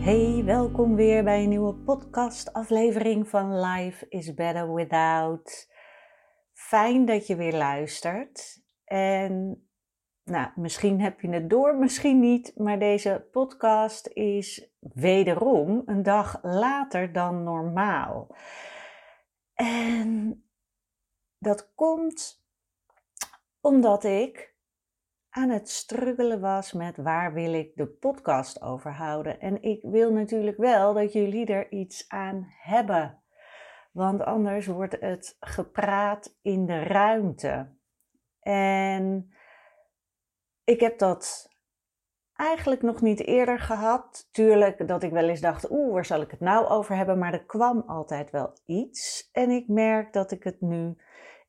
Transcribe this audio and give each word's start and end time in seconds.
Hey, 0.00 0.42
welkom 0.44 0.96
weer 0.96 1.24
bij 1.24 1.42
een 1.42 1.48
nieuwe 1.48 1.74
podcast-aflevering 1.74 3.28
van 3.28 3.60
Life 3.60 4.06
is 4.08 4.34
Better 4.34 4.74
Without. 4.74 5.70
Fijn 6.52 7.04
dat 7.04 7.26
je 7.26 7.36
weer 7.36 7.56
luistert. 7.56 8.62
En 8.84 9.64
nou, 10.24 10.50
misschien 10.54 11.00
heb 11.00 11.20
je 11.20 11.28
het 11.28 11.50
door, 11.50 11.76
misschien 11.76 12.20
niet, 12.20 12.52
maar 12.56 12.78
deze 12.78 13.28
podcast 13.30 14.06
is 14.06 14.70
wederom 14.78 15.82
een 15.86 16.02
dag 16.02 16.38
later 16.42 17.12
dan 17.12 17.42
normaal. 17.42 18.36
En 19.54 20.42
dat 21.38 21.72
komt 21.74 22.44
omdat 23.60 24.04
ik 24.04 24.54
aan 25.30 25.48
het 25.48 25.70
struggelen 25.70 26.40
was 26.40 26.72
met 26.72 26.96
waar 26.96 27.32
wil 27.32 27.52
ik 27.52 27.72
de 27.74 27.86
podcast 27.86 28.62
over 28.62 28.92
houden. 28.92 29.40
En 29.40 29.62
ik 29.62 29.82
wil 29.82 30.12
natuurlijk 30.12 30.56
wel 30.56 30.94
dat 30.94 31.12
jullie 31.12 31.46
er 31.46 31.72
iets 31.72 32.08
aan 32.08 32.46
hebben. 32.60 33.22
Want 33.92 34.22
anders 34.22 34.66
wordt 34.66 34.96
het 35.00 35.36
gepraat 35.40 36.38
in 36.42 36.66
de 36.66 36.82
ruimte. 36.82 37.74
En 38.40 39.34
ik 40.64 40.80
heb 40.80 40.98
dat 40.98 41.50
eigenlijk 42.34 42.82
nog 42.82 43.00
niet 43.00 43.26
eerder 43.26 43.58
gehad. 43.58 44.28
Tuurlijk 44.32 44.88
dat 44.88 45.02
ik 45.02 45.10
wel 45.10 45.28
eens 45.28 45.40
dacht, 45.40 45.70
oeh, 45.70 45.92
waar 45.92 46.04
zal 46.04 46.20
ik 46.20 46.30
het 46.30 46.40
nou 46.40 46.66
over 46.66 46.96
hebben? 46.96 47.18
Maar 47.18 47.32
er 47.32 47.44
kwam 47.44 47.82
altijd 47.86 48.30
wel 48.30 48.52
iets. 48.66 49.28
En 49.32 49.50
ik 49.50 49.68
merk 49.68 50.12
dat 50.12 50.30
ik 50.30 50.44
het 50.44 50.60
nu 50.60 50.96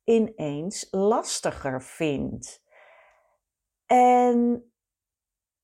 ineens 0.04 0.88
lastiger 0.92 1.82
vind. 1.84 2.64
En 3.92 4.72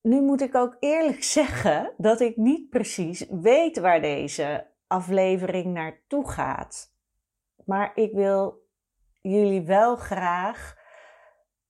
nu 0.02 0.22
moet 0.22 0.42
ik 0.42 0.56
ook 0.56 0.78
eerlijk 0.80 1.24
zeggen 1.38 1.94
dat 1.98 2.20
ik 2.20 2.38
niet 2.38 2.70
precies 2.70 3.26
weet 3.30 3.80
waar 3.80 4.02
deze 4.02 4.68
aflevering 4.88 5.74
naartoe 5.74 6.30
gaat. 6.30 6.94
Maar 7.66 7.92
ik 7.96 8.14
wil 8.14 8.66
jullie 9.22 9.62
wel 9.62 9.96
graag 9.96 10.76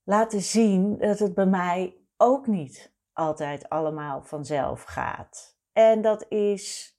laten 0.04 0.42
zien 0.42 0.98
dat 0.98 1.20
het 1.20 1.34
bij 1.34 1.46
mij 1.46 1.98
ook 2.18 2.48
niet 2.48 2.96
altijd 3.14 3.70
allemaal 3.70 4.24
vanzelf 4.24 4.84
gaat. 4.84 5.58
En 5.74 6.02
dat 6.02 6.26
is, 6.30 6.96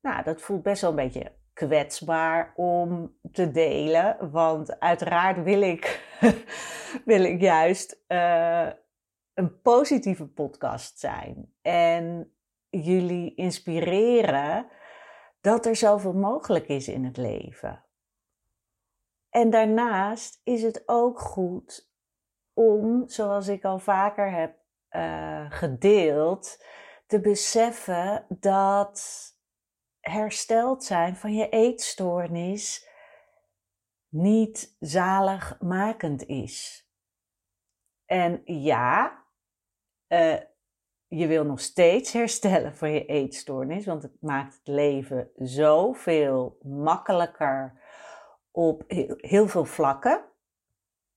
nou, 0.00 0.22
dat 0.22 0.42
voelt 0.42 0.62
best 0.62 0.80
wel 0.80 0.90
een 0.90 0.96
beetje 0.96 1.32
kwetsbaar 1.52 2.52
om 2.56 3.16
te 3.32 3.50
delen. 3.50 4.30
Want 4.30 4.80
uiteraard 4.80 5.42
wil 5.42 5.60
ik, 5.60 6.10
wil 7.04 7.24
ik 7.24 7.40
juist 7.40 8.04
uh, 8.08 8.68
een 9.34 9.60
positieve 9.60 10.26
podcast 10.26 10.98
zijn. 10.98 11.54
En 11.62 12.34
jullie 12.70 13.34
inspireren 13.34 14.68
dat 15.40 15.66
er 15.66 15.76
zoveel 15.76 16.12
mogelijk 16.12 16.68
is 16.68 16.88
in 16.88 17.04
het 17.04 17.16
leven. 17.16 17.84
En 19.30 19.50
daarnaast 19.50 20.40
is 20.44 20.62
het 20.62 20.82
ook 20.86 21.20
goed 21.20 21.90
om, 22.52 23.08
zoals 23.08 23.48
ik 23.48 23.64
al 23.64 23.78
vaker 23.78 24.30
heb 24.32 24.56
uh, 24.90 25.50
gedeeld, 25.50 26.64
te 27.06 27.20
beseffen 27.20 28.26
dat 28.28 29.30
hersteld 30.00 30.84
zijn 30.84 31.16
van 31.16 31.34
je 31.34 31.48
eetstoornis 31.48 32.88
niet 34.08 34.76
zaligmakend 34.78 36.26
is. 36.26 36.86
En 38.04 38.40
ja, 38.44 39.21
uh, 40.12 40.34
je 41.06 41.26
wil 41.26 41.44
nog 41.44 41.60
steeds 41.60 42.12
herstellen 42.12 42.76
van 42.76 42.92
je 42.92 43.04
eetstoornis, 43.04 43.86
want 43.86 44.02
het 44.02 44.16
maakt 44.20 44.54
het 44.54 44.66
leven 44.66 45.30
zoveel 45.36 46.58
makkelijker 46.62 47.80
op 48.50 48.84
heel 49.16 49.48
veel 49.48 49.64
vlakken. 49.64 50.24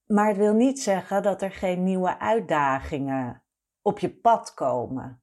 Maar 0.06 0.28
het 0.28 0.38
wil 0.38 0.54
niet 0.54 0.82
zeggen 0.82 1.24
dat 1.24 1.42
er 1.42 1.52
geen 1.52 1.84
nieuwe 1.84 2.20
uitdagingen 2.20 3.44
op 3.82 4.00
je 4.00 4.10
pad 4.10 4.54
komen. 4.54 5.22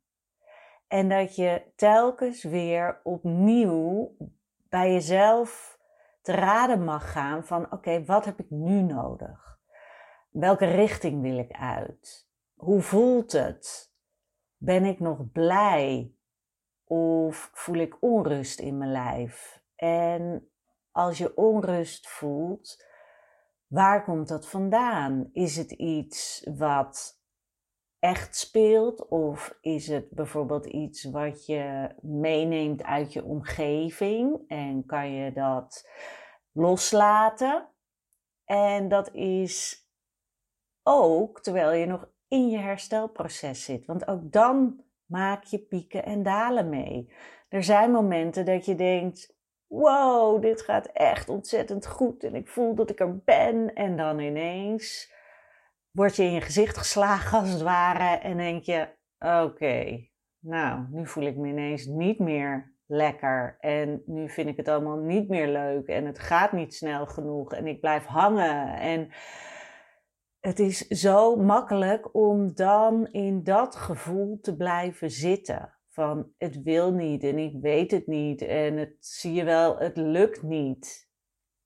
En 0.88 1.08
dat 1.08 1.36
je 1.36 1.62
telkens 1.76 2.42
weer 2.42 3.00
opnieuw 3.02 4.16
bij 4.68 4.92
jezelf 4.92 5.78
te 6.22 6.32
raden 6.32 6.84
mag 6.84 7.12
gaan 7.12 7.44
van 7.44 7.72
oké, 7.72 8.04
wat 8.04 8.24
heb 8.24 8.38
ik 8.38 8.50
nu 8.50 8.82
nodig? 8.82 9.60
Welke 10.30 10.64
richting 10.64 11.22
wil 11.22 11.38
ik 11.38 11.52
uit? 11.52 12.31
Hoe 12.62 12.80
voelt 12.80 13.32
het? 13.32 13.92
Ben 14.56 14.84
ik 14.84 15.00
nog 15.00 15.30
blij? 15.32 16.14
Of 16.84 17.50
voel 17.52 17.76
ik 17.76 17.96
onrust 18.00 18.60
in 18.60 18.78
mijn 18.78 18.90
lijf? 18.90 19.62
En 19.74 20.50
als 20.90 21.18
je 21.18 21.36
onrust 21.36 22.08
voelt, 22.08 22.84
waar 23.66 24.04
komt 24.04 24.28
dat 24.28 24.48
vandaan? 24.48 25.30
Is 25.32 25.56
het 25.56 25.70
iets 25.70 26.48
wat 26.54 27.20
echt 27.98 28.36
speelt? 28.36 29.08
Of 29.08 29.58
is 29.60 29.88
het 29.88 30.10
bijvoorbeeld 30.10 30.66
iets 30.66 31.04
wat 31.04 31.46
je 31.46 31.94
meeneemt 32.00 32.82
uit 32.82 33.12
je 33.12 33.24
omgeving 33.24 34.44
en 34.48 34.86
kan 34.86 35.10
je 35.10 35.32
dat 35.32 35.88
loslaten? 36.52 37.68
En 38.44 38.88
dat 38.88 39.14
is 39.14 39.86
ook 40.82 41.40
terwijl 41.40 41.72
je 41.72 41.86
nog 41.86 42.10
in 42.32 42.48
je 42.48 42.58
herstelproces 42.58 43.64
zit. 43.64 43.86
Want 43.86 44.08
ook 44.08 44.32
dan 44.32 44.84
maak 45.06 45.44
je 45.44 45.58
pieken 45.58 46.04
en 46.04 46.22
dalen 46.22 46.68
mee. 46.68 47.12
Er 47.48 47.62
zijn 47.62 47.90
momenten 47.90 48.44
dat 48.44 48.64
je 48.64 48.74
denkt: 48.74 49.36
wow, 49.66 50.42
dit 50.42 50.62
gaat 50.62 50.86
echt 50.86 51.28
ontzettend 51.28 51.86
goed 51.86 52.24
en 52.24 52.34
ik 52.34 52.48
voel 52.48 52.74
dat 52.74 52.90
ik 52.90 53.00
er 53.00 53.18
ben. 53.18 53.74
En 53.74 53.96
dan 53.96 54.18
ineens 54.18 55.12
word 55.90 56.16
je 56.16 56.22
in 56.22 56.32
je 56.32 56.40
gezicht 56.40 56.76
geslagen 56.76 57.38
als 57.38 57.50
het 57.50 57.62
ware 57.62 58.18
en 58.18 58.36
denk 58.36 58.62
je: 58.62 58.88
oké, 59.18 60.08
nou, 60.38 60.86
nu 60.90 61.06
voel 61.06 61.24
ik 61.24 61.36
me 61.36 61.48
ineens 61.48 61.86
niet 61.86 62.18
meer 62.18 62.72
lekker 62.86 63.56
en 63.60 64.02
nu 64.06 64.28
vind 64.28 64.48
ik 64.48 64.56
het 64.56 64.68
allemaal 64.68 64.98
niet 64.98 65.28
meer 65.28 65.48
leuk 65.48 65.86
en 65.86 66.06
het 66.06 66.18
gaat 66.18 66.52
niet 66.52 66.74
snel 66.74 67.06
genoeg 67.06 67.52
en 67.52 67.66
ik 67.66 67.80
blijf 67.80 68.04
hangen 68.04 68.78
en 68.78 69.12
het 70.42 70.58
is 70.58 70.86
zo 70.86 71.36
makkelijk 71.36 72.14
om 72.14 72.54
dan 72.54 73.06
in 73.06 73.42
dat 73.42 73.76
gevoel 73.76 74.40
te 74.40 74.56
blijven 74.56 75.10
zitten. 75.10 75.76
Van 75.88 76.32
het 76.38 76.62
wil 76.62 76.92
niet 76.92 77.24
en 77.24 77.38
ik 77.38 77.60
weet 77.60 77.90
het 77.90 78.06
niet 78.06 78.42
en 78.42 78.76
het 78.76 78.96
zie 78.98 79.32
je 79.32 79.44
wel, 79.44 79.78
het 79.78 79.96
lukt 79.96 80.42
niet. 80.42 81.10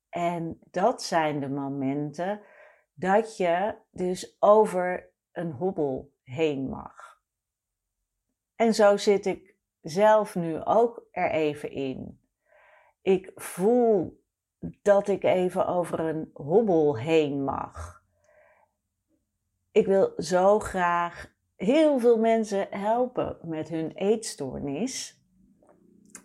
En 0.08 0.58
dat 0.70 1.02
zijn 1.02 1.40
de 1.40 1.48
momenten 1.48 2.40
dat 2.94 3.36
je 3.36 3.74
dus 3.90 4.36
over 4.38 5.12
een 5.32 5.52
hobbel 5.52 6.12
heen 6.22 6.68
mag. 6.68 7.20
En 8.54 8.74
zo 8.74 8.96
zit 8.96 9.26
ik 9.26 9.54
zelf 9.80 10.34
nu 10.34 10.64
ook 10.64 11.06
er 11.10 11.30
even 11.30 11.70
in. 11.70 12.20
Ik 13.02 13.32
voel 13.34 14.22
dat 14.82 15.08
ik 15.08 15.24
even 15.24 15.66
over 15.66 16.00
een 16.00 16.30
hobbel 16.32 16.98
heen 16.98 17.44
mag 17.44 17.95
ik 19.76 19.86
wil 19.86 20.12
zo 20.16 20.58
graag 20.58 21.34
heel 21.56 21.98
veel 21.98 22.18
mensen 22.18 22.66
helpen 22.70 23.38
met 23.42 23.68
hun 23.68 23.92
eetstoornis. 23.92 25.20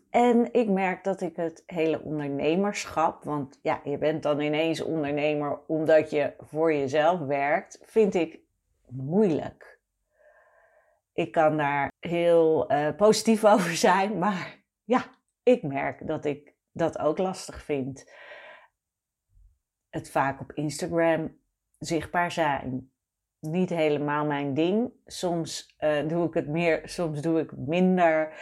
En 0.09 0.53
ik 0.53 0.69
merk 0.69 1.03
dat 1.03 1.21
ik 1.21 1.36
het 1.36 1.63
hele 1.65 2.01
ondernemerschap, 2.01 3.24
want 3.24 3.59
ja, 3.62 3.81
je 3.83 3.98
bent 3.98 4.24
dan 4.24 4.39
ineens 4.39 4.81
ondernemer 4.81 5.59
omdat 5.68 6.09
je 6.09 6.33
voor 6.38 6.74
jezelf 6.74 7.19
werkt, 7.19 7.80
vind 7.83 8.13
ik 8.13 8.39
moeilijk. 8.88 9.80
Ik 11.13 11.31
kan 11.31 11.57
daar 11.57 11.92
heel 12.00 12.71
uh, 12.71 12.95
positief 12.95 13.45
over 13.54 13.75
zijn, 13.75 14.18
maar 14.18 14.63
ja, 14.83 15.06
ik 15.44 15.63
merk 15.63 16.07
dat 16.07 16.25
ik 16.25 16.54
dat 16.71 16.97
ook 16.97 17.18
lastig 17.18 17.63
vind. 17.63 18.12
Het 19.89 20.12
vaak 20.12 20.39
op 20.39 20.51
Instagram 20.51 21.38
zichtbaar 21.80 22.31
zijn. 22.31 22.90
Niet 23.41 23.69
helemaal 23.69 24.25
mijn 24.25 24.53
ding. 24.53 24.91
Soms 25.05 25.75
uh, 25.79 26.07
doe 26.07 26.27
ik 26.27 26.33
het 26.33 26.47
meer, 26.47 26.81
soms 26.83 27.21
doe 27.21 27.39
ik 27.39 27.57
minder. 27.57 28.33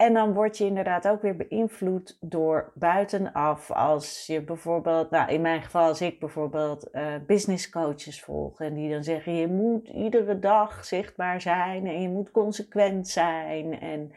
En 0.00 0.14
dan 0.14 0.32
word 0.32 0.58
je 0.58 0.64
inderdaad 0.64 1.08
ook 1.08 1.22
weer 1.22 1.36
beïnvloed 1.36 2.16
door 2.20 2.72
buitenaf. 2.74 3.70
Als 3.70 4.26
je 4.26 4.42
bijvoorbeeld, 4.42 5.10
nou 5.10 5.30
in 5.30 5.40
mijn 5.40 5.62
geval, 5.62 5.86
als 5.86 6.00
ik 6.00 6.20
bijvoorbeeld 6.20 6.88
uh, 6.92 7.14
business 7.26 7.70
coaches 7.70 8.22
volg. 8.22 8.60
En 8.60 8.74
die 8.74 8.90
dan 8.90 9.04
zeggen: 9.04 9.34
je 9.34 9.48
moet 9.48 9.88
iedere 9.88 10.38
dag 10.38 10.84
zichtbaar 10.84 11.40
zijn 11.40 11.86
en 11.86 12.02
je 12.02 12.08
moet 12.08 12.30
consequent 12.30 13.08
zijn. 13.08 13.80
En, 13.80 14.12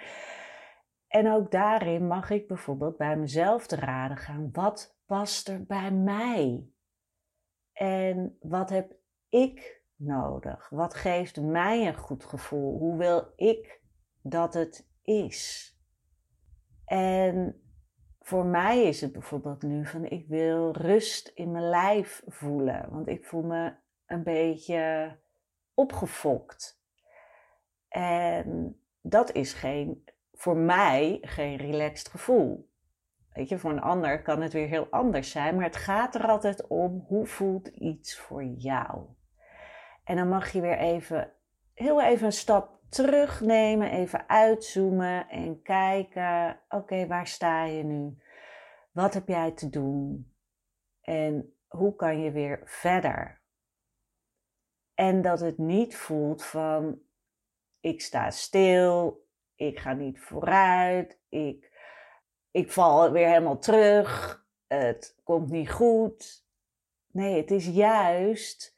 en 1.07 1.31
ook 1.31 1.51
daarin 1.51 2.07
mag 2.07 2.29
ik 2.29 2.47
bijvoorbeeld 2.47 2.97
bij 2.97 3.17
mezelf 3.17 3.67
te 3.67 3.75
raden 3.75 4.17
gaan: 4.17 4.49
wat 4.51 4.97
past 5.05 5.47
er 5.47 5.63
bij 5.65 5.91
mij? 5.91 6.67
En 7.73 8.37
wat 8.41 8.69
heb 8.69 8.95
ik 9.29 9.82
nodig? 9.95 10.69
Wat 10.69 10.93
geeft 10.93 11.41
mij 11.41 11.87
een 11.87 11.97
goed 11.97 12.23
gevoel? 12.23 12.77
Hoe 12.77 12.97
wil 12.97 13.33
ik 13.35 13.81
dat 14.21 14.53
het 14.53 14.87
is? 15.01 15.71
En 16.85 17.61
voor 18.19 18.45
mij 18.45 18.83
is 18.83 19.01
het 19.01 19.11
bijvoorbeeld 19.11 19.61
nu 19.61 19.85
van 19.85 20.05
ik 20.05 20.27
wil 20.27 20.71
rust 20.71 21.27
in 21.27 21.51
mijn 21.51 21.69
lijf 21.69 22.23
voelen. 22.27 22.87
Want 22.89 23.07
ik 23.07 23.25
voel 23.25 23.43
me 23.43 23.73
een 24.05 24.23
beetje 24.23 25.15
opgefokt. 25.73 26.81
En 27.87 28.79
dat 29.01 29.31
is 29.31 29.53
geen, 29.53 30.03
voor 30.33 30.57
mij 30.57 31.17
geen 31.21 31.57
relaxed 31.57 32.07
gevoel. 32.07 32.71
Weet 33.33 33.49
je, 33.49 33.57
voor 33.57 33.71
een 33.71 33.81
ander 33.81 34.21
kan 34.21 34.41
het 34.41 34.53
weer 34.53 34.67
heel 34.67 34.87
anders 34.89 35.31
zijn. 35.31 35.55
Maar 35.55 35.65
het 35.65 35.75
gaat 35.75 36.15
er 36.15 36.27
altijd 36.27 36.67
om 36.67 37.05
hoe 37.07 37.25
voelt 37.25 37.67
iets 37.67 38.17
voor 38.17 38.43
jou. 38.43 39.05
En 40.03 40.15
dan 40.15 40.29
mag 40.29 40.51
je 40.51 40.61
weer 40.61 40.77
even, 40.77 41.33
heel 41.73 42.01
even 42.01 42.25
een 42.25 42.31
stap 42.31 42.79
terugnemen, 42.89 43.91
even 43.91 44.29
uitzoomen 44.29 45.29
en 45.29 45.61
kijken: 45.61 46.59
oké, 46.69 47.07
waar 47.07 47.27
sta 47.27 47.63
je 47.63 47.83
nu? 47.83 48.17
Wat 48.91 49.13
heb 49.13 49.27
jij 49.27 49.51
te 49.51 49.69
doen? 49.69 50.33
En 51.01 51.55
hoe 51.67 51.95
kan 51.95 52.21
je 52.21 52.31
weer 52.31 52.61
verder? 52.65 53.41
En 54.93 55.21
dat 55.21 55.39
het 55.39 55.57
niet 55.57 55.95
voelt 55.95 56.45
van: 56.45 57.01
ik 57.79 58.01
sta 58.01 58.29
stil, 58.29 59.25
ik 59.55 59.79
ga 59.79 59.93
niet 59.93 60.19
vooruit, 60.19 61.19
ik, 61.29 61.71
ik 62.51 62.71
val 62.71 63.11
weer 63.11 63.27
helemaal 63.27 63.59
terug, 63.59 64.41
het 64.67 65.19
komt 65.23 65.49
niet 65.49 65.71
goed. 65.71 66.45
Nee, 67.11 67.37
het 67.37 67.51
is 67.51 67.67
juist. 67.67 68.72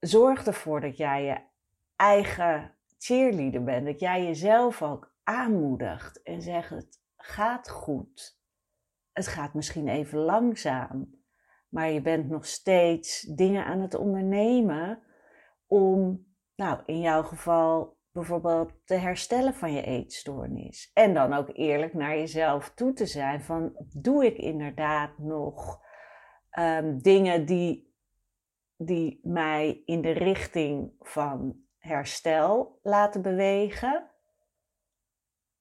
Zorg 0.00 0.46
ervoor 0.46 0.80
dat 0.80 0.96
jij 0.96 1.24
je 1.24 1.40
eigen 1.96 2.74
cheerleader 2.98 3.64
bent. 3.64 3.86
Dat 3.86 4.00
jij 4.00 4.24
jezelf 4.24 4.82
ook 4.82 5.14
aanmoedigt 5.24 6.22
en 6.22 6.42
zegt: 6.42 6.70
Het 6.70 7.00
gaat 7.16 7.70
goed. 7.70 8.38
Het 9.12 9.26
gaat 9.26 9.54
misschien 9.54 9.88
even 9.88 10.18
langzaam, 10.18 11.22
maar 11.68 11.90
je 11.90 12.00
bent 12.00 12.28
nog 12.28 12.46
steeds 12.46 13.20
dingen 13.20 13.64
aan 13.64 13.80
het 13.80 13.94
ondernemen 13.94 15.02
om, 15.66 16.26
nou, 16.54 16.80
in 16.86 17.00
jouw 17.00 17.22
geval 17.22 17.98
bijvoorbeeld 18.12 18.72
te 18.84 18.94
herstellen 18.94 19.54
van 19.54 19.72
je 19.72 19.82
eetstoornis. 19.82 20.90
En 20.94 21.14
dan 21.14 21.32
ook 21.32 21.48
eerlijk 21.52 21.94
naar 21.94 22.16
jezelf 22.16 22.70
toe 22.74 22.92
te 22.92 23.06
zijn 23.06 23.42
van, 23.42 23.72
doe 23.92 24.26
ik 24.26 24.36
inderdaad 24.36 25.18
nog 25.18 25.80
um, 26.58 26.98
dingen 27.02 27.46
die, 27.46 27.89
die 28.82 29.20
mij 29.22 29.82
in 29.84 30.00
de 30.00 30.10
richting 30.10 30.92
van 31.00 31.56
herstel 31.78 32.78
laten 32.82 33.22
bewegen? 33.22 34.10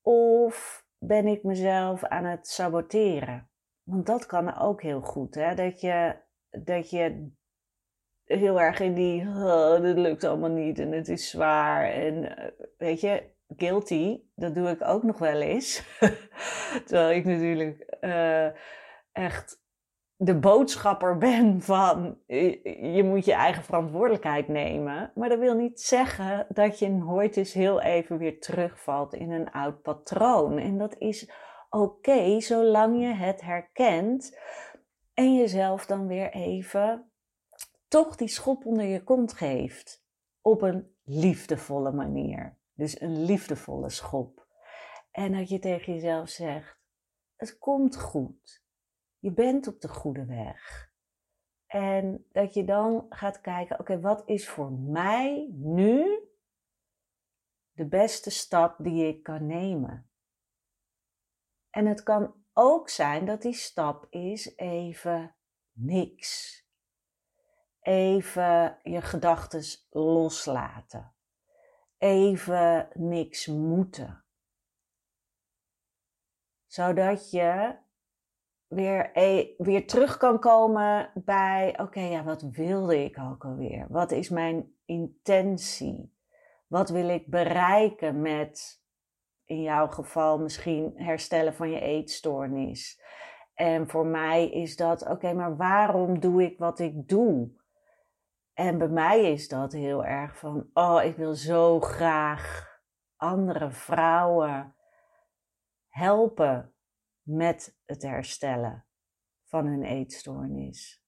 Of 0.02 0.86
ben 0.98 1.28
ik 1.28 1.44
mezelf 1.44 2.04
aan 2.04 2.26
het 2.26 2.48
saboteren? 2.48 3.50
Want 3.84 4.06
dat 4.06 4.26
kan 4.26 4.58
ook 4.58 4.82
heel 4.82 5.02
goed, 5.02 5.36
hè? 5.36 5.56
Dat 5.56 5.82
je, 5.82 6.16
dat 6.50 6.90
je 6.90 7.32
heel 8.24 8.62
erg 8.62 8.80
in 8.80 8.94
die, 8.94 9.22
oh, 9.28 9.82
dit 9.82 9.98
lukt 9.98 10.24
allemaal 10.24 10.50
niet 10.50 10.80
en 10.80 10.92
het 10.92 11.08
is 11.08 11.30
zwaar. 11.30 11.92
En 11.92 12.38
eh, 12.38 12.52
weet 12.78 13.02
je, 13.02 13.24
guilty, 13.58 14.22
dat 14.36 14.56
doe 14.56 14.70
ik 14.70 14.84
ook 14.84 15.04
nog 15.04 15.18
wel 15.18 15.42
eens. 15.42 15.84
Terwijl 16.86 17.18
ik 17.18 17.26
natuurlijk 17.26 17.98
uh, 18.02 18.50
echt 19.12 19.59
de 20.22 20.40
boodschapper 20.40 21.18
ben 21.28 21.62
van 21.62 22.18
je 22.82 23.04
moet 23.04 23.26
je 23.26 23.34
eigen 23.34 23.64
verantwoordelijkheid 23.64 24.48
nemen. 24.48 25.12
Maar 25.16 25.30
dat 25.30 25.40
wil 25.40 25.56
niet 25.56 25.82
zeggen 25.82 26.46
dat 26.50 26.80
je 26.80 26.90
nooit 26.90 27.38
eens 27.38 27.54
heel 27.54 27.82
even 27.82 28.18
weer 28.18 28.40
terugvalt 28.40 29.14
in 29.14 29.32
een 29.32 29.52
oud 29.52 29.82
patroon. 29.82 30.58
En 30.58 30.78
dat 30.78 30.98
is 30.98 31.32
oké, 31.70 32.40
zolang 32.40 33.02
je 33.02 33.14
het 33.14 33.42
herkent 33.42 34.40
en 35.14 35.36
jezelf 35.36 35.86
dan 35.86 36.08
weer 36.08 36.32
even 36.32 37.12
toch 37.88 38.16
die 38.16 38.28
schop 38.28 38.66
onder 38.66 38.86
je 38.86 39.04
kont 39.04 39.34
geeft. 39.34 40.04
Op 40.42 40.62
een 40.62 40.96
liefdevolle 41.04 41.92
manier. 41.92 42.58
Dus 42.74 43.02
een 43.02 43.26
liefdevolle 43.26 43.90
schop. 43.90 44.48
En 45.12 45.32
dat 45.32 45.50
je 45.50 45.60
tegen 45.60 45.94
jezelf 45.94 46.30
zegt: 46.30 46.80
Het 47.36 47.58
komt 47.58 47.98
goed. 47.98 48.68
Je 49.20 49.32
bent 49.32 49.68
op 49.68 49.82
de 49.82 49.88
goede 49.88 50.26
weg. 50.26 50.92
En 51.66 52.26
dat 52.32 52.54
je 52.54 52.64
dan 52.64 53.06
gaat 53.10 53.42
kijken, 53.42 53.80
oké, 53.80 54.00
wat 54.00 54.24
is 54.26 54.50
voor 54.50 54.72
mij 54.72 55.50
nu 55.54 56.28
de 57.72 57.88
beste 57.88 58.30
stap 58.30 58.76
die 58.80 59.08
ik 59.08 59.24
kan 59.24 59.46
nemen? 59.46 60.10
En 61.70 61.86
het 61.86 62.04
kan 62.04 62.44
ook 62.54 62.90
zijn 62.90 63.26
dat 63.26 63.42
die 63.42 63.54
stap 63.54 64.08
is 64.10 64.56
even 64.58 65.36
niks. 65.72 66.58
Even 67.80 68.80
je 68.84 69.02
gedachten 69.02 69.64
loslaten. 69.90 71.16
Even 71.98 72.90
niks 72.94 73.48
moeten. 73.48 74.24
Zodat 76.66 77.32
je 77.32 77.78
weer, 78.70 79.18
e, 79.18 79.54
weer 79.58 79.88
terug 79.88 80.18
kan 80.18 80.40
komen 80.40 81.12
bij, 81.16 81.80
oké, 81.80 82.00
ja, 82.00 82.24
wat 82.24 82.42
wilde 82.42 83.04
ik 83.04 83.20
ook 83.20 83.46
alweer? 83.46 83.86
Wat 83.90 84.12
is 84.12 84.30
mijn 84.30 84.74
intentie? 84.86 86.18
Wat 86.68 86.90
wil 86.90 87.10
ik 87.10 87.28
bereiken 87.28 88.22
met, 88.22 88.84
in 89.46 89.62
jouw 89.62 89.88
geval 89.88 90.40
misschien 90.40 90.94
herstellen 90.96 91.54
van 91.54 91.72
je 91.72 91.80
eetstoornis? 91.80 93.02
En 93.54 93.90
voor 93.90 94.06
mij 94.06 94.50
is 94.50 94.76
dat, 94.76 95.08
oké, 95.08 95.34
maar 95.34 95.56
waarom 95.56 96.20
doe 96.20 96.44
ik 96.44 96.58
wat 96.58 96.80
ik 96.80 97.08
doe? 97.08 97.58
En 98.54 98.78
bij 98.78 98.88
mij 98.88 99.32
is 99.32 99.48
dat 99.48 99.72
heel 99.72 100.06
erg 100.06 100.38
van, 100.38 100.70
oh, 100.74 101.04
ik 101.04 101.16
wil 101.16 101.34
zo 101.34 101.80
graag 101.80 102.68
andere 103.16 103.72
vrouwen 103.72 104.76
helpen 105.88 106.74
met 107.30 107.78
het 107.86 108.02
herstellen 108.02 108.86
van 109.44 109.66
hun 109.66 109.84
eetstoornis. 109.84 111.04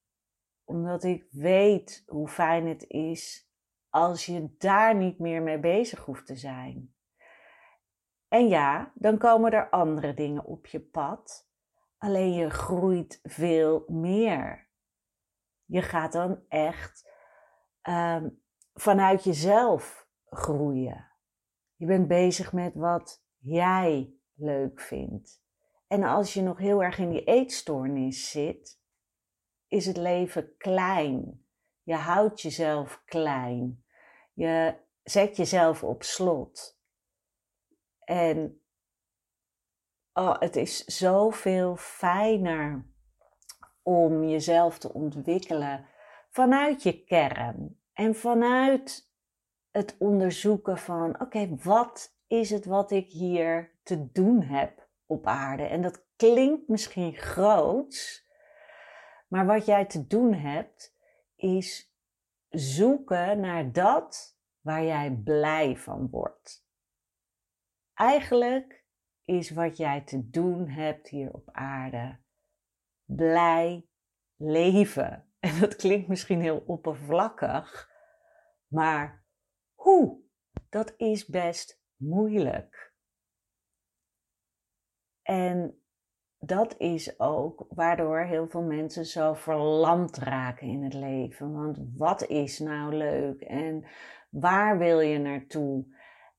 Omdat 0.64 1.04
ik 1.04 1.28
weet 1.30 2.04
hoe 2.06 2.28
fijn 2.28 2.68
het 2.68 2.86
is 2.88 3.50
als 3.90 4.26
je 4.26 4.56
daar 4.58 4.96
niet 4.96 5.20
meer 5.20 5.42
mee 5.42 5.60
bezig 5.60 6.06
hoeft 6.06 6.26
te 6.26 6.36
zijn. 6.36 6.96
En 8.28 8.48
ja, 8.48 8.92
dan 8.96 9.18
komen 9.18 9.52
er 9.52 9.70
andere 9.70 10.14
dingen 10.14 10.46
op 10.46 10.66
je 10.66 10.80
pad. 10.80 11.50
Alleen 11.98 12.34
je 12.34 12.50
groeit 12.50 13.20
veel 13.24 13.84
meer. 13.88 14.70
Je 15.66 15.82
gaat 15.82 16.12
dan 16.12 16.44
echt 16.48 17.10
um, 17.90 18.44
vanuit 18.74 19.24
jezelf 19.24 20.08
groeien. 20.26 21.12
Je 21.76 21.86
bent 21.86 22.08
bezig 22.08 22.54
met 22.54 22.76
wat 22.76 23.24
jij 23.38 24.14
leuk 24.34 24.82
vindt. 24.82 25.41
En 25.92 26.04
als 26.04 26.34
je 26.34 26.42
nog 26.42 26.58
heel 26.58 26.84
erg 26.84 26.98
in 26.98 27.10
die 27.10 27.24
eetstoornis 27.24 28.32
zit, 28.32 28.80
is 29.68 29.86
het 29.86 29.98
leven 29.98 30.58
klein. 30.58 31.46
Je 31.84 31.94
houdt 31.94 32.42
jezelf 32.42 33.02
klein. 33.06 33.84
Je 34.34 34.76
zet 35.04 35.38
jezelf 35.38 35.84
op 35.84 36.04
slot. 36.04 36.80
En 38.04 38.62
oh, 40.14 40.40
het 40.40 40.56
is 40.56 40.86
zoveel 40.86 41.76
fijner 41.76 42.86
om 43.82 44.24
jezelf 44.24 44.78
te 44.78 44.94
ontwikkelen 44.94 45.86
vanuit 46.30 46.84
je 46.84 47.04
kern 47.04 47.82
en 47.94 48.16
vanuit 48.16 49.12
het 49.72 49.96
onderzoeken 50.00 50.78
van, 50.78 51.22
oké, 51.22 51.56
wat 51.56 52.18
is 52.28 52.50
het 52.50 52.66
wat 52.66 52.92
ik 52.92 53.12
hier 53.12 53.80
te 53.84 54.12
doen 54.12 54.42
heb 54.42 54.90
op 55.12 55.28
aarde? 55.28 55.64
En 55.64 55.82
dat 55.82 56.06
klinkt 56.16 56.68
misschien 56.68 57.16
groots, 57.16 58.28
maar 59.28 59.46
wat 59.46 59.66
jij 59.66 59.86
te 59.86 60.08
doen 60.08 60.34
hebt, 60.34 60.96
is 61.36 61.96
zoeken 62.50 63.40
naar 63.40 63.72
dat 63.72 64.38
waar 64.60 64.84
jij 64.84 65.12
blij 65.24 65.78
van 65.78 66.10
wordt. 66.10 66.66
Eigenlijk 67.94 68.86
is 69.24 69.50
wat 69.50 69.78
jij 69.78 70.02
te 70.02 70.30
doen 70.30 70.68
hebt 70.68 71.08
hier 71.08 71.34
op 71.34 71.50
aarde 71.52 72.20
blij 73.06 73.88
leven. 74.36 75.26
En 75.40 75.60
dat 75.60 75.76
klinkt 75.76 76.08
misschien 76.08 76.42
heel 76.42 76.64
oppervlakkig, 76.66 77.90
maar 78.68 79.26
hoe? 79.74 80.22
Dat 80.70 80.94
is 80.98 81.26
best 81.26 81.82
moeilijk. 81.96 82.91
En 85.32 85.82
dat 86.40 86.76
is 86.78 87.20
ook 87.20 87.66
waardoor 87.70 88.20
heel 88.20 88.48
veel 88.48 88.62
mensen 88.62 89.06
zo 89.06 89.34
verlamd 89.34 90.18
raken 90.18 90.68
in 90.68 90.84
het 90.84 90.94
leven. 90.94 91.54
Want 91.54 91.80
wat 91.98 92.28
is 92.28 92.60
nou 92.60 92.96
leuk 92.96 93.42
en 93.42 93.86
waar 94.30 94.78
wil 94.78 95.00
je 95.00 95.18
naartoe? 95.18 95.86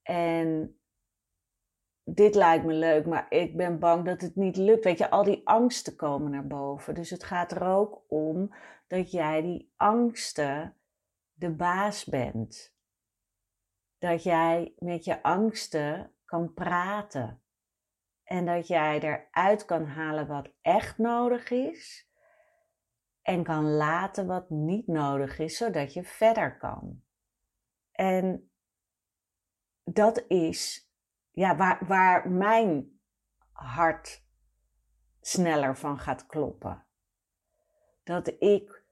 En 0.02 0.78
dit 2.04 2.34
lijkt 2.34 2.64
me 2.64 2.72
leuk, 2.72 3.06
maar 3.06 3.26
ik 3.28 3.56
ben 3.56 3.78
bang 3.78 4.04
dat 4.04 4.20
het 4.20 4.36
niet 4.36 4.56
lukt. 4.56 4.84
Weet 4.84 4.98
je, 4.98 5.10
al 5.10 5.24
die 5.24 5.46
angsten 5.46 5.96
komen 5.96 6.30
naar 6.30 6.46
boven. 6.46 6.94
Dus 6.94 7.10
het 7.10 7.24
gaat 7.24 7.52
er 7.52 7.62
ook 7.62 8.04
om 8.08 8.54
dat 8.86 9.10
jij 9.10 9.42
die 9.42 9.72
angsten 9.76 10.76
de 11.32 11.50
baas 11.50 12.04
bent. 12.04 12.74
Dat 13.98 14.22
jij 14.22 14.74
met 14.78 15.04
je 15.04 15.22
angsten 15.22 16.12
kan 16.24 16.52
praten. 16.54 17.41
En 18.32 18.44
dat 18.44 18.66
jij 18.66 19.00
eruit 19.00 19.64
kan 19.64 19.86
halen 19.86 20.26
wat 20.26 20.52
echt 20.62 20.98
nodig 20.98 21.50
is. 21.50 22.10
En 23.22 23.42
kan 23.42 23.64
laten 23.64 24.26
wat 24.26 24.50
niet 24.50 24.86
nodig 24.86 25.38
is, 25.38 25.56
zodat 25.56 25.92
je 25.92 26.04
verder 26.04 26.56
kan. 26.56 27.02
En 27.90 28.50
dat 29.84 30.24
is 30.28 30.90
ja, 31.30 31.56
waar, 31.56 31.86
waar 31.86 32.30
mijn 32.30 33.00
hart 33.52 34.24
sneller 35.20 35.76
van 35.76 35.98
gaat 35.98 36.26
kloppen. 36.26 36.86
Dat 38.02 38.28
ik 38.38 38.84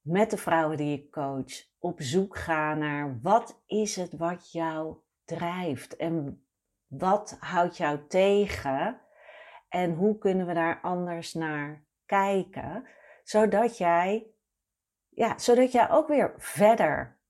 met 0.00 0.30
de 0.30 0.36
vrouwen 0.36 0.76
die 0.76 0.98
ik 0.98 1.10
coach 1.10 1.68
op 1.78 2.00
zoek 2.00 2.36
ga 2.36 2.74
naar 2.74 3.20
wat 3.20 3.62
is 3.66 3.96
het 3.96 4.16
wat 4.16 4.52
jou 4.52 4.96
drijft 5.24 5.96
en 5.96 6.44
wat 6.90 7.36
houdt 7.40 7.76
jou 7.76 8.06
tegen 8.06 9.00
en 9.68 9.94
hoe 9.94 10.18
kunnen 10.18 10.46
we 10.46 10.54
daar 10.54 10.80
anders 10.82 11.34
naar 11.34 11.84
kijken, 12.06 12.88
zodat 13.22 13.78
jij, 13.78 14.30
ja, 15.08 15.38
zodat 15.38 15.72
jij 15.72 15.90
ook 15.90 16.08
weer 16.08 16.34
verder 16.36 17.20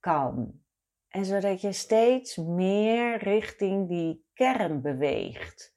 kan. 0.00 0.60
En 1.08 1.24
zodat 1.24 1.60
je 1.60 1.72
steeds 1.72 2.36
meer 2.36 3.18
richting 3.18 3.88
die 3.88 4.26
kern 4.34 4.80
beweegt. 4.82 5.76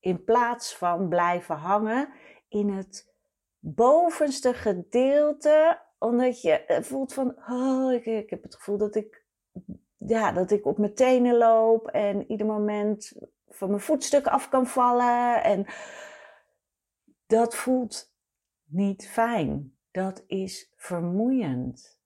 In 0.00 0.24
plaats 0.24 0.76
van 0.76 1.08
blijven 1.08 1.56
hangen 1.56 2.12
in 2.48 2.70
het 2.70 3.14
bovenste 3.58 4.54
gedeelte, 4.54 5.82
omdat 5.98 6.42
je 6.42 6.64
eh, 6.64 6.82
voelt 6.82 7.12
van, 7.12 7.36
oh, 7.48 7.92
ik, 7.92 8.06
ik 8.06 8.30
heb 8.30 8.42
het 8.42 8.54
gevoel 8.54 8.78
dat 8.78 8.94
ik, 8.94 9.19
ja, 10.06 10.32
dat 10.32 10.50
ik 10.50 10.66
op 10.66 10.78
mijn 10.78 10.94
tenen 10.94 11.36
loop 11.36 11.86
en 11.86 12.30
ieder 12.30 12.46
moment 12.46 13.12
van 13.48 13.68
mijn 13.68 13.80
voetstuk 13.80 14.26
af 14.26 14.48
kan 14.48 14.66
vallen. 14.66 15.42
En 15.42 15.66
dat 17.26 17.54
voelt 17.54 18.14
niet 18.64 19.08
fijn. 19.08 19.78
Dat 19.90 20.24
is 20.26 20.72
vermoeiend. 20.76 21.98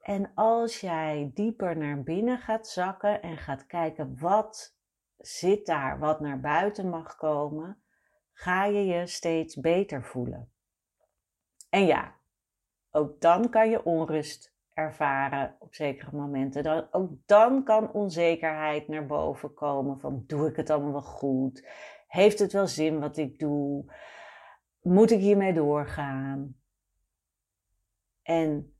En 0.00 0.32
als 0.34 0.80
jij 0.80 1.30
dieper 1.34 1.76
naar 1.76 2.02
binnen 2.02 2.38
gaat 2.38 2.68
zakken 2.68 3.22
en 3.22 3.36
gaat 3.36 3.66
kijken 3.66 4.18
wat 4.18 4.76
zit 5.16 5.66
daar, 5.66 5.98
wat 5.98 6.20
naar 6.20 6.40
buiten 6.40 6.88
mag 6.88 7.16
komen, 7.16 7.82
ga 8.32 8.64
je 8.64 8.84
je 8.84 9.06
steeds 9.06 9.56
beter 9.56 10.04
voelen. 10.04 10.52
En 11.70 11.86
ja, 11.86 12.14
ook 12.90 13.20
dan 13.20 13.50
kan 13.50 13.70
je 13.70 13.84
onrust 13.84 14.55
ervaren 14.76 15.56
op 15.58 15.74
zekere 15.74 16.16
momenten. 16.16 16.62
Dan, 16.62 16.86
ook 16.90 17.12
dan 17.26 17.64
kan 17.64 17.92
onzekerheid 17.92 18.88
naar 18.88 19.06
boven 19.06 19.54
komen 19.54 20.00
van 20.00 20.24
doe 20.26 20.48
ik 20.48 20.56
het 20.56 20.70
allemaal 20.70 20.92
wel 20.92 21.02
goed? 21.02 21.68
Heeft 22.06 22.38
het 22.38 22.52
wel 22.52 22.66
zin 22.66 23.00
wat 23.00 23.16
ik 23.16 23.38
doe? 23.38 23.92
Moet 24.80 25.10
ik 25.10 25.20
hiermee 25.20 25.52
doorgaan? 25.52 26.56
En 28.22 28.76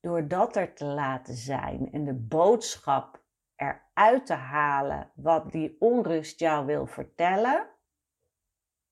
door 0.00 0.28
dat 0.28 0.56
er 0.56 0.74
te 0.74 0.84
laten 0.84 1.34
zijn 1.34 1.92
en 1.92 2.04
de 2.04 2.14
boodschap 2.14 3.24
eruit 3.56 4.26
te 4.26 4.34
halen 4.34 5.12
wat 5.14 5.52
die 5.52 5.76
onrust 5.78 6.40
jou 6.40 6.66
wil 6.66 6.86
vertellen. 6.86 7.68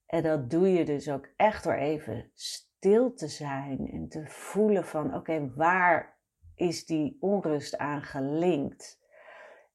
En 0.07 0.23
dat 0.23 0.51
doe 0.51 0.73
je 0.73 0.85
dus 0.85 1.11
ook 1.11 1.29
echt 1.37 1.65
door 1.65 1.73
even 1.73 2.31
stil 2.35 2.68
te 2.79 3.29
zijn 3.29 3.91
en 3.91 4.09
te 4.09 4.27
voelen 4.27 4.85
van 4.85 5.15
oké, 5.15 5.55
waar 5.55 6.19
is 6.55 6.87
die 6.87 7.17
onrust 7.21 7.77
aan 7.77 8.03
gelinkt? 8.03 9.07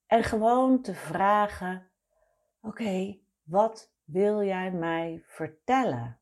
En 0.05 0.23
gewoon 0.23 0.81
te 0.81 0.93
vragen, 0.93 1.91
oké, 2.61 3.19
wat 3.43 3.93
wil 4.03 4.43
jij 4.43 4.71
mij 4.71 5.23
vertellen? 5.25 6.19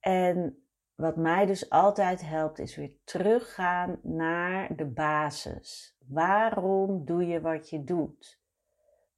En 0.00 0.64
wat 0.94 1.16
mij 1.16 1.46
dus 1.46 1.70
altijd 1.70 2.20
helpt, 2.20 2.58
is 2.58 2.76
weer 2.76 2.96
teruggaan 3.04 4.00
naar 4.02 4.76
de 4.76 4.86
basis. 4.86 5.96
Waarom 6.06 7.04
doe 7.04 7.26
je 7.26 7.40
wat 7.40 7.70
je 7.70 7.84
doet? 7.84 8.42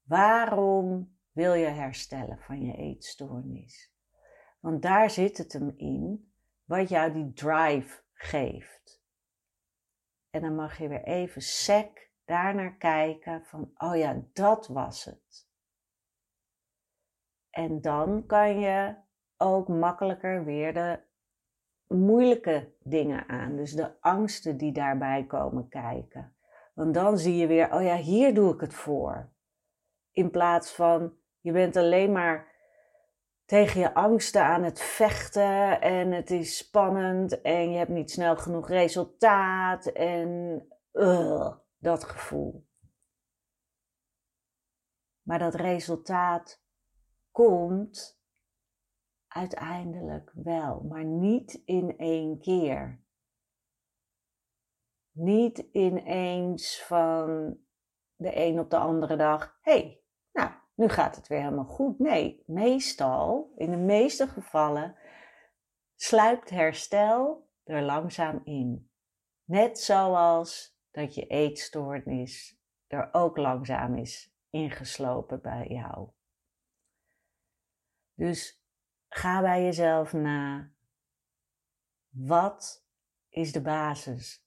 Waarom 0.02 1.16
wil 1.32 1.54
je 1.54 1.66
herstellen 1.66 2.38
van 2.38 2.60
je 2.64 2.76
eetstoornis? 2.76 3.91
Want 4.62 4.82
daar 4.82 5.10
zit 5.10 5.38
het 5.38 5.52
hem 5.52 5.74
in, 5.76 6.32
wat 6.64 6.88
jou 6.88 7.12
die 7.12 7.32
drive 7.32 8.02
geeft. 8.12 9.02
En 10.30 10.40
dan 10.40 10.54
mag 10.54 10.78
je 10.78 10.88
weer 10.88 11.04
even 11.04 11.42
sec 11.42 12.10
daarnaar 12.24 12.76
kijken 12.76 13.44
van, 13.44 13.70
oh 13.76 13.96
ja, 13.96 14.22
dat 14.32 14.66
was 14.66 15.04
het. 15.04 15.48
En 17.50 17.80
dan 17.80 18.26
kan 18.26 18.60
je 18.60 18.96
ook 19.36 19.68
makkelijker 19.68 20.44
weer 20.44 20.74
de 20.74 21.00
moeilijke 21.86 22.72
dingen 22.82 23.28
aan. 23.28 23.56
Dus 23.56 23.72
de 23.72 24.00
angsten 24.00 24.56
die 24.56 24.72
daarbij 24.72 25.26
komen 25.26 25.68
kijken. 25.68 26.36
Want 26.74 26.94
dan 26.94 27.18
zie 27.18 27.36
je 27.36 27.46
weer, 27.46 27.72
oh 27.74 27.82
ja, 27.82 27.96
hier 27.96 28.34
doe 28.34 28.54
ik 28.54 28.60
het 28.60 28.74
voor. 28.74 29.32
In 30.10 30.30
plaats 30.30 30.74
van, 30.74 31.16
je 31.40 31.52
bent 31.52 31.76
alleen 31.76 32.12
maar 32.12 32.51
tegen 33.44 33.80
je 33.80 33.94
angsten 33.94 34.44
aan 34.44 34.62
het 34.62 34.80
vechten 34.80 35.80
en 35.80 36.12
het 36.12 36.30
is 36.30 36.56
spannend 36.56 37.40
en 37.40 37.70
je 37.70 37.76
hebt 37.76 37.90
niet 37.90 38.10
snel 38.10 38.36
genoeg 38.36 38.68
resultaat 38.68 39.86
en 39.86 40.62
uh, 40.92 41.56
dat 41.78 42.04
gevoel. 42.04 42.66
Maar 45.22 45.38
dat 45.38 45.54
resultaat 45.54 46.62
komt 47.30 48.20
uiteindelijk 49.26 50.32
wel, 50.34 50.80
maar 50.80 51.04
niet 51.04 51.62
in 51.64 51.98
één 51.98 52.40
keer. 52.40 53.00
Niet 55.10 55.58
ineens 55.58 56.82
van 56.82 57.58
de 58.14 58.36
een 58.36 58.58
op 58.58 58.70
de 58.70 58.78
andere 58.78 59.16
dag, 59.16 59.58
hey, 59.60 60.01
nu 60.74 60.88
gaat 60.88 61.16
het 61.16 61.26
weer 61.26 61.42
helemaal 61.42 61.64
goed. 61.64 61.98
Nee, 61.98 62.42
meestal, 62.46 63.52
in 63.56 63.70
de 63.70 63.76
meeste 63.76 64.26
gevallen, 64.26 64.96
sluipt 65.94 66.50
herstel 66.50 67.48
er 67.64 67.82
langzaam 67.82 68.40
in. 68.44 68.90
Net 69.44 69.78
zoals 69.78 70.78
dat 70.90 71.14
je 71.14 71.26
eetstoornis 71.26 72.60
er 72.86 73.08
ook 73.12 73.36
langzaam 73.36 73.96
is 73.96 74.34
ingeslopen 74.50 75.40
bij 75.40 75.66
jou. 75.66 76.08
Dus 78.14 78.62
Ga 79.14 79.40
bij 79.40 79.62
jezelf 79.62 80.12
na. 80.12 80.70
Wat 82.08 82.86
is 83.28 83.52
de 83.52 83.62
basis? 83.62 84.44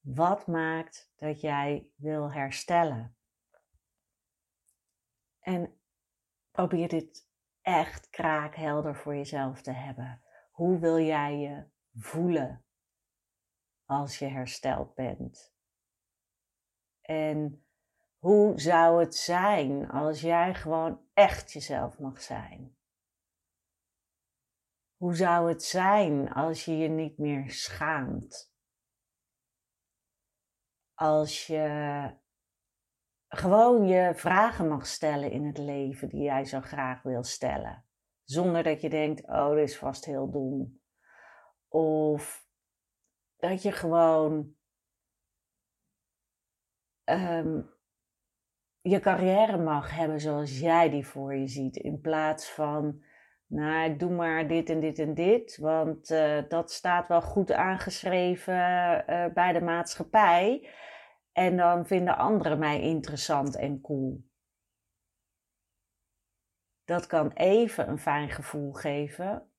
Wat 0.00 0.46
maakt 0.46 1.12
dat 1.16 1.40
jij 1.40 1.88
wil 1.94 2.32
herstellen? 2.32 3.17
En 5.48 5.80
probeer 6.50 6.88
dit 6.88 7.30
echt 7.60 8.10
kraakhelder 8.10 8.96
voor 8.96 9.14
jezelf 9.14 9.62
te 9.62 9.72
hebben. 9.72 10.22
Hoe 10.50 10.78
wil 10.78 10.98
jij 10.98 11.36
je 11.36 11.68
voelen 11.92 12.64
als 13.84 14.18
je 14.18 14.26
hersteld 14.26 14.94
bent? 14.94 15.54
En 17.00 17.66
hoe 18.18 18.60
zou 18.60 19.00
het 19.00 19.14
zijn 19.14 19.90
als 19.90 20.20
jij 20.20 20.54
gewoon 20.54 21.08
echt 21.14 21.52
jezelf 21.52 21.98
mag 21.98 22.22
zijn? 22.22 22.76
Hoe 24.96 25.14
zou 25.14 25.48
het 25.48 25.62
zijn 25.62 26.32
als 26.32 26.64
je 26.64 26.76
je 26.76 26.88
niet 26.88 27.18
meer 27.18 27.50
schaamt? 27.50 28.54
Als 30.94 31.46
je 31.46 32.26
gewoon 33.28 33.86
je 33.86 34.12
vragen 34.14 34.68
mag 34.68 34.86
stellen 34.86 35.30
in 35.30 35.46
het 35.46 35.58
leven 35.58 36.08
die 36.08 36.22
jij 36.22 36.44
zo 36.44 36.60
graag 36.60 37.02
wil 37.02 37.22
stellen. 37.22 37.84
Zonder 38.24 38.62
dat 38.62 38.80
je 38.80 38.88
denkt, 38.88 39.26
oh, 39.26 39.54
dit 39.54 39.68
is 39.68 39.78
vast 39.78 40.04
heel 40.04 40.30
dom. 40.30 40.80
Of 41.68 42.46
dat 43.36 43.62
je 43.62 43.72
gewoon 43.72 44.54
ehm, 47.04 47.60
je 48.80 49.00
carrière 49.00 49.58
mag 49.58 49.96
hebben 49.96 50.20
zoals 50.20 50.58
jij 50.58 50.90
die 50.90 51.06
voor 51.06 51.34
je 51.34 51.48
ziet. 51.48 51.76
In 51.76 52.00
plaats 52.00 52.50
van, 52.50 53.02
nou, 53.46 53.90
ik 53.90 53.98
doe 53.98 54.10
maar 54.10 54.48
dit 54.48 54.70
en 54.70 54.80
dit 54.80 54.98
en 54.98 55.14
dit. 55.14 55.56
Want 55.56 56.10
uh, 56.10 56.42
dat 56.48 56.72
staat 56.72 57.08
wel 57.08 57.22
goed 57.22 57.52
aangeschreven 57.52 58.54
uh, 58.54 59.26
bij 59.34 59.52
de 59.52 59.60
maatschappij. 59.60 60.68
En 61.38 61.56
dan 61.56 61.86
vinden 61.86 62.16
anderen 62.16 62.58
mij 62.58 62.80
interessant 62.80 63.56
en 63.56 63.80
cool. 63.80 64.24
Dat 66.84 67.06
kan 67.06 67.32
even 67.32 67.88
een 67.88 67.98
fijn 67.98 68.30
gevoel 68.30 68.72
geven, 68.72 69.50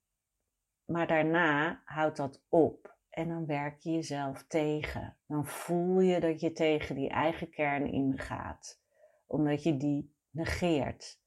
maar 0.85 1.07
daarna 1.07 1.81
houdt 1.85 2.17
dat 2.17 2.43
op 2.49 2.97
en 3.09 3.27
dan 3.27 3.45
werk 3.45 3.79
je 3.79 3.91
jezelf 3.91 4.45
tegen. 4.47 5.17
Dan 5.27 5.45
voel 5.45 5.99
je 5.99 6.19
dat 6.19 6.39
je 6.39 6.51
tegen 6.51 6.95
die 6.95 7.09
eigen 7.09 7.49
kern 7.49 7.91
ingaat, 7.91 8.81
omdat 9.27 9.63
je 9.63 9.77
die 9.77 10.15
negeert. 10.29 11.21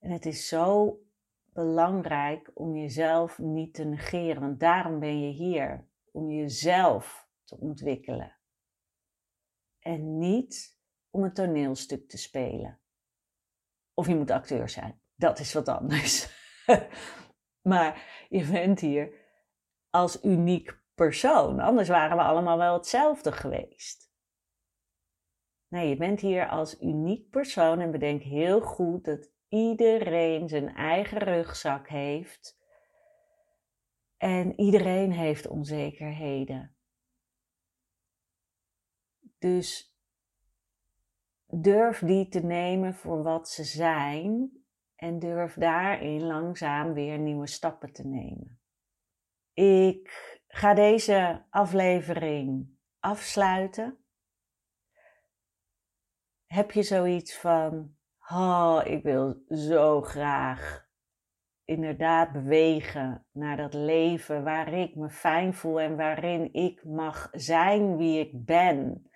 En 0.00 0.10
het 0.10 0.26
is 0.26 0.48
zo 0.48 0.98
belangrijk 1.44 2.50
om 2.54 2.76
jezelf 2.76 3.38
niet 3.38 3.74
te 3.74 3.84
negeren, 3.84 4.40
want 4.40 4.60
daarom 4.60 4.98
ben 4.98 5.20
je 5.20 5.32
hier, 5.32 5.88
om 6.12 6.30
jezelf 6.30 7.28
te 7.44 7.56
ontwikkelen. 7.56 8.40
En 9.82 10.18
niet 10.18 10.78
om 11.10 11.24
een 11.24 11.32
toneelstuk 11.32 12.08
te 12.08 12.18
spelen. 12.18 12.80
Of 13.94 14.06
je 14.06 14.14
moet 14.14 14.30
acteur 14.30 14.68
zijn. 14.68 15.00
Dat 15.14 15.38
is 15.38 15.52
wat 15.52 15.68
anders. 15.68 16.28
maar 17.72 18.26
je 18.28 18.50
bent 18.50 18.80
hier 18.80 19.14
als 19.90 20.24
uniek 20.24 20.80
persoon. 20.94 21.60
Anders 21.60 21.88
waren 21.88 22.16
we 22.16 22.22
allemaal 22.22 22.58
wel 22.58 22.74
hetzelfde 22.74 23.32
geweest. 23.32 24.10
Nee, 25.68 25.88
je 25.88 25.96
bent 25.96 26.20
hier 26.20 26.48
als 26.48 26.80
uniek 26.80 27.30
persoon 27.30 27.80
en 27.80 27.90
bedenk 27.90 28.22
heel 28.22 28.60
goed 28.60 29.04
dat 29.04 29.30
iedereen 29.48 30.48
zijn 30.48 30.74
eigen 30.74 31.18
rugzak 31.18 31.88
heeft. 31.88 32.60
En 34.16 34.60
iedereen 34.60 35.12
heeft 35.12 35.46
onzekerheden. 35.46 36.71
Dus 39.42 39.96
durf 41.46 41.98
die 41.98 42.28
te 42.28 42.40
nemen 42.40 42.94
voor 42.94 43.22
wat 43.22 43.48
ze 43.48 43.64
zijn 43.64 44.50
en 44.96 45.18
durf 45.18 45.54
daarin 45.54 46.22
langzaam 46.22 46.92
weer 46.92 47.18
nieuwe 47.18 47.46
stappen 47.46 47.92
te 47.92 48.06
nemen. 48.06 48.60
Ik 49.52 50.40
ga 50.48 50.74
deze 50.74 51.44
aflevering 51.50 52.68
afsluiten. 52.98 54.04
Heb 56.46 56.70
je 56.70 56.82
zoiets 56.82 57.36
van, 57.36 57.96
oh, 58.30 58.80
ik 58.84 59.02
wil 59.02 59.42
zo 59.48 60.02
graag 60.02 60.88
inderdaad 61.64 62.32
bewegen 62.32 63.26
naar 63.32 63.56
dat 63.56 63.74
leven 63.74 64.44
waar 64.44 64.72
ik 64.72 64.94
me 64.94 65.10
fijn 65.10 65.54
voel 65.54 65.80
en 65.80 65.96
waarin 65.96 66.52
ik 66.52 66.84
mag 66.84 67.28
zijn 67.32 67.96
wie 67.96 68.20
ik 68.20 68.44
ben, 68.44 69.10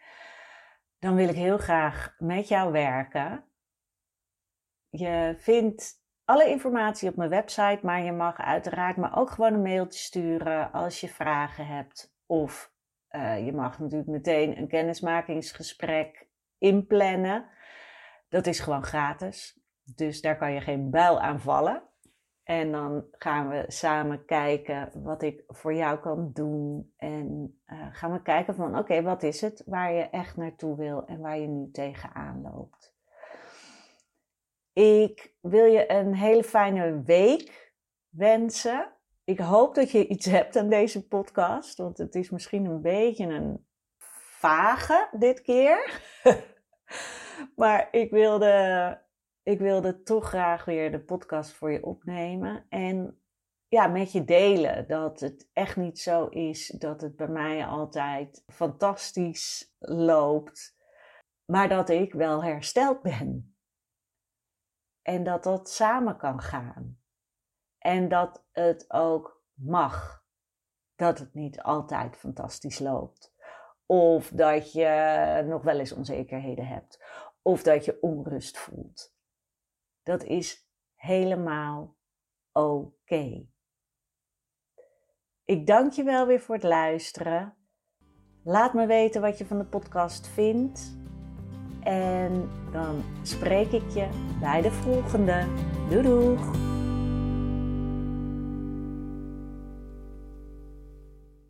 dan 1.06 1.14
wil 1.14 1.28
ik 1.28 1.34
heel 1.34 1.58
graag 1.58 2.14
met 2.18 2.48
jou 2.48 2.72
werken. 2.72 3.44
Je 4.88 5.34
vindt 5.38 5.94
alle 6.24 6.48
informatie 6.48 7.08
op 7.08 7.16
mijn 7.16 7.30
website, 7.30 7.78
maar 7.82 8.02
je 8.02 8.12
mag 8.12 8.38
uiteraard 8.38 8.96
me 8.96 9.12
ook 9.12 9.30
gewoon 9.30 9.52
een 9.52 9.62
mailtje 9.62 9.98
sturen 9.98 10.72
als 10.72 11.00
je 11.00 11.08
vragen 11.08 11.66
hebt. 11.66 12.14
Of 12.26 12.72
uh, 13.10 13.44
je 13.44 13.52
mag 13.52 13.78
natuurlijk 13.78 14.08
meteen 14.08 14.58
een 14.58 14.68
kennismakingsgesprek 14.68 16.28
inplannen. 16.58 17.48
Dat 18.28 18.46
is 18.46 18.60
gewoon 18.60 18.84
gratis. 18.84 19.60
Dus 19.94 20.20
daar 20.20 20.36
kan 20.36 20.52
je 20.52 20.60
geen 20.60 20.90
buil 20.90 21.20
aan 21.20 21.40
vallen. 21.40 21.82
En 22.46 22.72
dan 22.72 23.04
gaan 23.10 23.48
we 23.48 23.64
samen 23.68 24.24
kijken 24.24 24.90
wat 25.02 25.22
ik 25.22 25.42
voor 25.46 25.74
jou 25.74 25.98
kan 25.98 26.30
doen. 26.32 26.92
En 26.96 27.58
uh, 27.66 27.86
gaan 27.92 28.12
we 28.12 28.22
kijken 28.22 28.54
van 28.54 28.78
oké, 28.78 29.02
wat 29.02 29.22
is 29.22 29.40
het 29.40 29.62
waar 29.66 29.92
je 29.92 30.02
echt 30.02 30.36
naartoe 30.36 30.76
wil 30.76 31.06
en 31.06 31.20
waar 31.20 31.38
je 31.38 31.46
nu 31.46 31.70
tegenaan 31.70 32.42
loopt. 32.42 32.94
Ik 34.72 35.34
wil 35.40 35.64
je 35.64 35.90
een 35.92 36.14
hele 36.14 36.44
fijne 36.44 37.02
week 37.02 37.74
wensen. 38.08 38.92
Ik 39.24 39.38
hoop 39.38 39.74
dat 39.74 39.90
je 39.90 40.06
iets 40.06 40.26
hebt 40.26 40.56
aan 40.56 40.68
deze 40.68 41.08
podcast, 41.08 41.76
want 41.76 41.98
het 41.98 42.14
is 42.14 42.30
misschien 42.30 42.64
een 42.64 42.82
beetje 42.82 43.26
een 43.26 43.66
vage 44.38 45.08
dit 45.18 45.40
keer. 45.40 46.00
maar 47.56 47.88
ik 47.90 48.10
wilde, 48.10 48.98
ik 49.46 49.58
wilde 49.58 50.02
toch 50.02 50.28
graag 50.28 50.64
weer 50.64 50.90
de 50.90 51.00
podcast 51.00 51.52
voor 51.52 51.72
je 51.72 51.84
opnemen 51.84 52.66
en 52.68 53.20
ja, 53.68 53.86
met 53.86 54.12
je 54.12 54.24
delen 54.24 54.88
dat 54.88 55.20
het 55.20 55.50
echt 55.52 55.76
niet 55.76 55.98
zo 55.98 56.26
is 56.26 56.68
dat 56.68 57.00
het 57.00 57.16
bij 57.16 57.28
mij 57.28 57.66
altijd 57.66 58.44
fantastisch 58.46 59.74
loopt, 59.78 60.76
maar 61.44 61.68
dat 61.68 61.88
ik 61.88 62.12
wel 62.12 62.44
hersteld 62.44 63.02
ben. 63.02 63.56
En 65.02 65.24
dat 65.24 65.42
dat 65.42 65.70
samen 65.70 66.16
kan 66.16 66.40
gaan. 66.40 67.00
En 67.78 68.08
dat 68.08 68.44
het 68.52 68.92
ook 68.92 69.44
mag. 69.52 70.24
Dat 70.94 71.18
het 71.18 71.34
niet 71.34 71.62
altijd 71.62 72.16
fantastisch 72.16 72.78
loopt. 72.78 73.34
Of 73.86 74.28
dat 74.28 74.72
je 74.72 75.42
nog 75.46 75.62
wel 75.62 75.78
eens 75.78 75.92
onzekerheden 75.92 76.66
hebt. 76.66 77.04
Of 77.42 77.62
dat 77.62 77.84
je 77.84 78.02
onrust 78.02 78.58
voelt. 78.58 79.15
Dat 80.06 80.24
is 80.24 80.68
helemaal 80.94 81.96
oké. 82.52 83.46
Ik 85.44 85.66
dank 85.66 85.92
je 85.92 86.02
wel 86.02 86.26
weer 86.26 86.40
voor 86.40 86.54
het 86.54 86.64
luisteren. 86.64 87.54
Laat 88.44 88.74
me 88.74 88.86
weten 88.86 89.20
wat 89.20 89.38
je 89.38 89.46
van 89.46 89.58
de 89.58 89.64
podcast 89.64 90.26
vindt. 90.26 90.96
En 91.80 92.50
dan 92.72 93.04
spreek 93.22 93.72
ik 93.72 93.90
je 93.90 94.36
bij 94.40 94.62
de 94.62 94.70
volgende. 94.70 95.46
Doei! 95.90 96.65